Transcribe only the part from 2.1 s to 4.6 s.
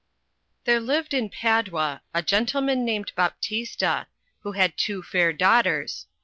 a gentleman named Baptista, who